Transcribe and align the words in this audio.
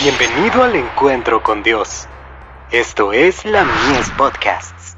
Bienvenido 0.00 0.62
al 0.62 0.76
encuentro 0.76 1.42
con 1.42 1.64
Dios. 1.64 2.06
Esto 2.70 3.12
es 3.12 3.44
la 3.44 3.64
Mies 3.64 4.08
Podcasts. 4.16 4.94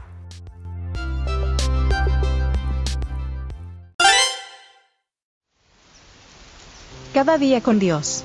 Cada 7.14 7.38
día 7.38 7.62
con 7.62 7.78
Dios. 7.78 8.24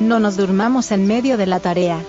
No 0.00 0.18
nos 0.18 0.36
durmamos 0.36 0.90
en 0.90 1.06
medio 1.06 1.36
de 1.36 1.46
la 1.46 1.60
tarea. 1.60 2.02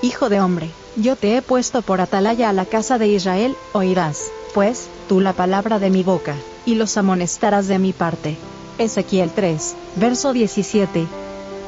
Hijo 0.00 0.30
de 0.30 0.40
hombre, 0.40 0.70
yo 0.96 1.14
te 1.14 1.36
he 1.36 1.42
puesto 1.42 1.82
por 1.82 2.00
atalaya 2.00 2.48
a 2.48 2.54
la 2.54 2.64
casa 2.64 2.96
de 2.96 3.08
Israel, 3.08 3.54
oirás, 3.74 4.32
pues, 4.54 4.88
tú 5.06 5.20
la 5.20 5.34
palabra 5.34 5.78
de 5.78 5.90
mi 5.90 6.02
boca, 6.02 6.34
y 6.64 6.76
los 6.76 6.96
amonestarás 6.96 7.68
de 7.68 7.78
mi 7.78 7.92
parte. 7.92 8.38
Ezequiel 8.78 9.30
3, 9.34 9.76
verso 9.96 10.32
17. 10.32 11.06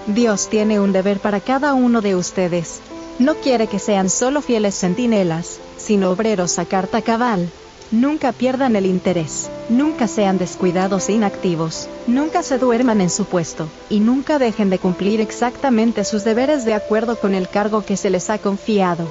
Dios 0.07 0.49
tiene 0.49 0.79
un 0.79 0.93
deber 0.93 1.19
para 1.19 1.41
cada 1.41 1.75
uno 1.75 2.01
de 2.01 2.15
ustedes. 2.15 2.81
No 3.19 3.35
quiere 3.37 3.67
que 3.67 3.81
sean 3.81 4.09
solo 4.09 4.41
fieles 4.41 4.79
centinelas, 4.79 5.61
sino 5.77 6.11
obreros 6.11 6.59
a 6.61 6.65
carta 6.65 7.03
cabal. 7.03 7.51
Nunca 7.91 8.33
pierdan 8.33 8.77
el 8.77 8.87
interés, 8.87 9.51
nunca 9.69 10.07
sean 10.07 10.39
descuidados 10.39 11.09
e 11.09 11.13
inactivos, 11.13 11.89
nunca 12.07 12.43
se 12.43 12.59
duerman 12.59 13.01
en 13.01 13.11
su 13.11 13.25
puesto, 13.25 13.69
y 13.89 14.01
nunca 14.01 14.39
dejen 14.39 14.71
de 14.71 14.79
cumplir 14.79 15.21
exactamente 15.21 16.05
sus 16.05 16.25
deberes 16.25 16.65
de 16.65 16.75
acuerdo 16.75 17.17
con 17.19 17.35
el 17.35 17.49
cargo 17.49 17.85
que 17.85 17.97
se 17.97 18.11
les 18.11 18.29
ha 18.29 18.39
confiado. 18.39 19.09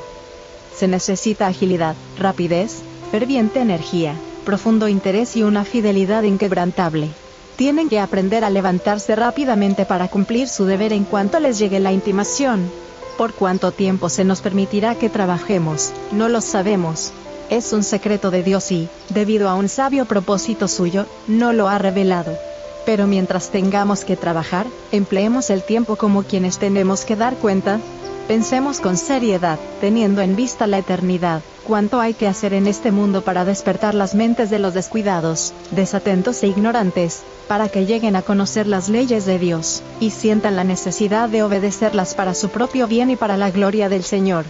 Se 0.75 0.88
necesita 0.88 1.48
agilidad, 1.48 1.95
rapidez, 2.17 2.81
ferviente 3.12 3.59
energía, 3.59 4.16
profundo 4.44 4.89
interés 4.89 5.36
y 5.38 5.44
una 5.44 5.64
fidelidad 5.64 6.23
inquebrantable. 6.23 7.09
Tienen 7.55 7.88
que 7.88 8.00
aprender 8.00 8.44
a 8.44 8.50
levantarse 8.50 9.16
rápidamente 9.16 9.86
para 9.86 10.09
cumplir 10.09 10.50
su 10.50 10.66
deber 10.66 10.91
en 10.91 11.05
cuanto 11.05 11.40
les 11.40 11.58
llegue 11.58 11.80
la 11.80 11.94
intimación. 11.94 12.70
¿Por 13.17 13.34
cuánto 13.34 13.72
tiempo 13.72 14.09
se 14.09 14.25
nos 14.25 14.42
permitirá 14.42 14.95
que 14.95 15.09
trabajemos? 15.09 15.94
No 16.12 16.28
lo 16.28 16.42
sabemos. 16.42 17.14
Es 17.50 17.72
un 17.72 17.84
secreto 17.84 18.30
de 18.30 18.44
Dios 18.44 18.72
y, 18.73 18.89
debido 19.09 19.47
a 19.47 19.56
un 19.56 19.70
sabio 19.70 20.06
propósito 20.06 20.67
suyo, 20.67 21.06
no 21.28 21.53
lo 21.53 21.70
ha 21.70 21.78
revelado. 21.78 22.38
Pero 22.86 23.08
mientras 23.08 23.52
tengamos 23.52 24.03
que 24.03 24.17
trabajar, 24.17 24.67
empleemos 24.92 25.50
el 25.50 25.64
tiempo 25.64 25.95
como 25.95 26.23
quienes 26.23 26.58
tenemos 26.58 27.06
que 27.06 27.16
dar 27.16 27.36
cuenta, 27.36 27.80
Pensemos 28.28 28.80
con 28.80 28.98
seriedad, 28.98 29.59
teniendo 29.81 30.22
en 30.22 30.36
vista 30.36 30.66
la 30.66 30.80
eternidad, 30.80 31.44
cuánto 31.64 32.00
hay 32.00 32.16
que 32.16 32.28
hacer 32.28 32.56
en 32.56 32.66
este 32.66 32.92
mundo 32.92 33.22
para 33.22 33.45
despertar 33.45 33.94
las 33.94 34.16
mentes 34.16 34.50
de 34.50 34.58
los 34.58 34.73
descuidados, 34.73 35.54
desatentos 35.70 36.42
e 36.42 36.48
ignorantes, 36.48 37.22
para 37.48 37.70
que 37.70 37.86
lleguen 37.86 38.16
a 38.16 38.23
conocer 38.23 38.66
las 38.66 38.90
leyes 38.90 39.28
de 39.28 39.38
Dios, 39.38 39.84
y 40.00 40.09
sientan 40.09 40.56
la 40.56 40.64
necesidad 40.64 41.30
de 41.30 41.44
obedecerlas 41.44 42.16
para 42.16 42.34
su 42.34 42.50
propio 42.50 42.88
bien 42.88 43.12
y 43.12 43.16
para 43.16 43.38
la 43.38 43.52
gloria 43.52 43.90
del 43.90 44.03
Señor. 44.03 44.46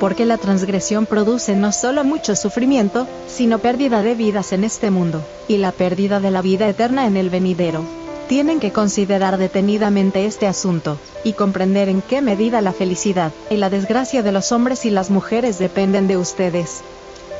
Porque 0.00 0.26
la 0.26 0.36
transgresión 0.36 1.06
produce 1.06 1.54
no 1.54 1.70
solo 1.70 2.02
mucho 2.02 2.34
sufrimiento, 2.34 3.06
sino 3.28 3.60
pérdida 3.60 4.02
de 4.02 4.16
vidas 4.16 4.52
en 4.52 4.64
este 4.64 4.90
mundo, 4.90 5.22
y 5.46 5.58
la 5.58 5.70
pérdida 5.70 6.18
de 6.18 6.32
la 6.32 6.42
vida 6.42 6.68
eterna 6.68 7.06
en 7.06 7.16
el 7.16 7.30
venidero 7.30 7.99
tienen 8.30 8.60
que 8.60 8.70
considerar 8.70 9.38
detenidamente 9.38 10.24
este 10.24 10.46
asunto, 10.46 11.00
y 11.24 11.32
comprender 11.32 11.88
en 11.88 12.00
qué 12.00 12.22
medida 12.22 12.60
la 12.60 12.72
felicidad 12.72 13.32
y 13.50 13.56
la 13.56 13.70
desgracia 13.70 14.22
de 14.22 14.30
los 14.30 14.52
hombres 14.52 14.84
y 14.84 14.90
las 14.90 15.10
mujeres 15.10 15.58
dependen 15.58 16.06
de 16.06 16.16
ustedes. 16.16 16.82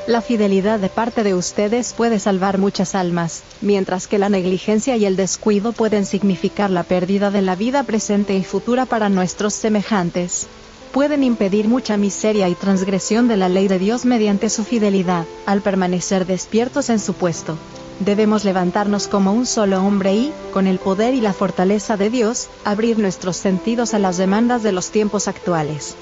La 0.08 0.20
fidelidad 0.20 0.80
de 0.80 0.88
parte 0.88 1.22
de 1.22 1.32
ustedes 1.34 1.92
puede 1.92 2.18
salvar 2.18 2.58
muchas 2.58 2.96
almas, 2.96 3.44
mientras 3.60 4.08
que 4.08 4.18
la 4.18 4.30
negligencia 4.30 4.96
y 4.96 5.04
el 5.04 5.14
descuido 5.14 5.70
pueden 5.70 6.04
significar 6.04 6.70
la 6.70 6.82
pérdida 6.82 7.30
de 7.30 7.42
la 7.42 7.54
vida 7.54 7.84
presente 7.84 8.34
y 8.34 8.42
futura 8.42 8.84
para 8.84 9.08
nuestros 9.08 9.54
semejantes. 9.54 10.48
Pueden 10.90 11.22
impedir 11.22 11.68
mucha 11.68 11.96
miseria 11.98 12.48
y 12.48 12.56
transgresión 12.56 13.28
de 13.28 13.36
la 13.36 13.48
ley 13.48 13.68
de 13.68 13.78
Dios 13.78 14.04
mediante 14.04 14.50
su 14.50 14.64
fidelidad, 14.64 15.24
al 15.46 15.60
permanecer 15.60 16.26
despiertos 16.26 16.90
en 16.90 16.98
su 16.98 17.12
puesto 17.12 17.56
debemos 18.00 18.44
levantarnos 18.44 19.06
como 19.06 19.32
un 19.32 19.46
solo 19.46 19.84
hombre 19.84 20.14
y, 20.14 20.32
con 20.52 20.66
el 20.66 20.78
poder 20.78 21.14
y 21.14 21.20
la 21.20 21.32
fortaleza 21.32 21.96
de 21.96 22.10
Dios, 22.10 22.48
abrir 22.64 22.98
nuestros 22.98 23.36
sentidos 23.36 23.94
a 23.94 23.98
las 23.98 24.16
demandas 24.16 24.62
de 24.62 24.72
los 24.72 24.90
tiempos 24.90 25.28
actuales. 25.28 25.94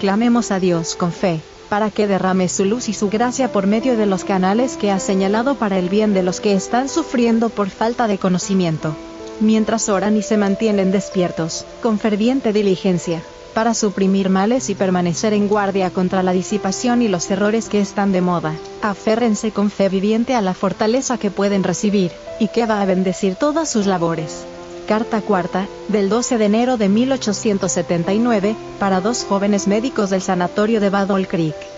Clamemos 0.00 0.50
a 0.50 0.60
Dios 0.60 0.94
con 0.94 1.12
fe, 1.12 1.40
para 1.68 1.90
que 1.90 2.06
derrame 2.06 2.48
su 2.48 2.64
luz 2.64 2.88
y 2.88 2.94
su 2.94 3.08
gracia 3.08 3.52
por 3.52 3.66
medio 3.66 3.96
de 3.96 4.06
los 4.06 4.24
canales 4.24 4.76
que 4.76 4.90
ha 4.90 4.98
señalado 4.98 5.54
para 5.54 5.78
el 5.78 5.88
bien 5.88 6.14
de 6.14 6.22
los 6.22 6.40
que 6.40 6.54
están 6.54 6.88
sufriendo 6.88 7.48
por 7.48 7.70
falta 7.70 8.06
de 8.06 8.18
conocimiento. 8.18 8.94
Mientras 9.40 9.88
oran 9.88 10.16
y 10.16 10.22
se 10.22 10.36
mantienen 10.36 10.90
despiertos, 10.90 11.64
con 11.82 11.98
ferviente 11.98 12.52
diligencia, 12.52 13.22
para 13.54 13.74
suprimir 13.74 14.28
males 14.28 14.70
y 14.70 14.74
permanecer 14.74 15.32
en 15.32 15.48
guardia 15.48 15.90
contra 15.90 16.22
la 16.22 16.32
disipación 16.32 17.02
y 17.02 17.08
los 17.08 17.30
errores 17.30 17.68
que 17.68 17.80
están 17.80 18.12
de 18.12 18.20
moda. 18.20 18.54
Aférrense 18.82 19.50
con 19.50 19.70
fe 19.70 19.88
viviente 19.88 20.34
a 20.34 20.40
la 20.40 20.54
fortaleza 20.54 21.18
que 21.18 21.30
pueden 21.30 21.64
recibir, 21.64 22.12
y 22.38 22.48
que 22.48 22.66
va 22.66 22.80
a 22.80 22.86
bendecir 22.86 23.34
todas 23.34 23.68
sus 23.68 23.86
labores. 23.86 24.44
Carta 24.86 25.20
cuarta, 25.20 25.66
del 25.88 26.08
12 26.08 26.38
de 26.38 26.44
enero 26.46 26.76
de 26.76 26.88
1879, 26.88 28.56
para 28.78 29.00
dos 29.00 29.24
jóvenes 29.28 29.66
médicos 29.66 30.10
del 30.10 30.22
sanatorio 30.22 30.80
de 30.80 30.90
Battle 30.90 31.26
Creek. 31.26 31.77